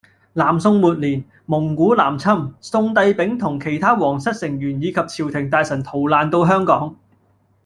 [0.33, 6.95] 南宋末年，蒙古南侵，宋帝昺同其它皇室成員以及朝廷大臣逃難到香港